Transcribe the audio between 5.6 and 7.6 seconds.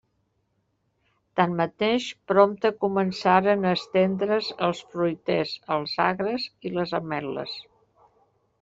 els agres i les ametles.